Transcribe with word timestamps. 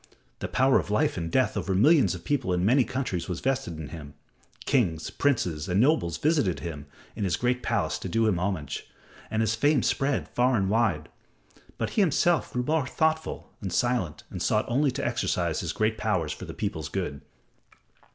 The 0.39 0.47
power 0.47 0.79
of 0.79 0.89
life 0.89 1.15
and 1.15 1.29
death 1.31 1.55
over 1.55 1.75
millions 1.75 2.15
of 2.15 2.23
people 2.23 2.53
in 2.53 2.65
many 2.65 2.83
countries 2.83 3.29
was 3.29 3.39
vested 3.39 3.77
in 3.77 3.89
him; 3.89 4.15
kings, 4.65 5.11
princes 5.11 5.69
and 5.69 5.79
nobles 5.79 6.17
visited 6.17 6.61
him 6.61 6.87
in 7.15 7.23
his 7.23 7.35
great 7.35 7.61
palace 7.61 7.99
to 7.99 8.09
do 8.09 8.25
him 8.27 8.39
homage, 8.39 8.89
and 9.29 9.43
his 9.43 9.53
fame 9.53 9.83
spread 9.83 10.27
far 10.29 10.55
and 10.57 10.71
wide. 10.71 11.09
But 11.77 11.91
he 11.91 12.01
himself 12.01 12.51
grew 12.51 12.63
more 12.63 12.87
thoughtful 12.87 13.51
and 13.61 13.71
silent 13.71 14.23
and 14.31 14.41
sought 14.41 14.65
only 14.67 14.89
to 14.89 15.05
exercise 15.05 15.59
his 15.59 15.71
great 15.71 15.99
powers 15.99 16.31
for 16.33 16.45
the 16.45 16.55
people's 16.55 16.89
good. 16.89 17.21